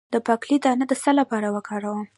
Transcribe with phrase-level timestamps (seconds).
[0.13, 2.07] د باقلي دانه د څه لپاره وکاروم؟